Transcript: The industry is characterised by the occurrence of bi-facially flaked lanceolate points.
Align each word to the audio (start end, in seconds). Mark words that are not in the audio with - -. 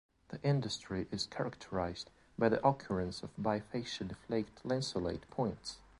The 0.29 0.41
industry 0.41 1.07
is 1.11 1.27
characterised 1.27 2.09
by 2.35 2.49
the 2.49 2.67
occurrence 2.67 3.21
of 3.21 3.29
bi-facially 3.37 4.15
flaked 4.15 4.65
lanceolate 4.65 5.29
points. 5.29 5.77